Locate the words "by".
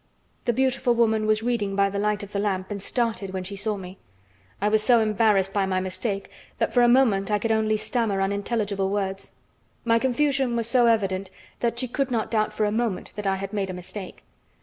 1.75-1.91, 5.53-5.67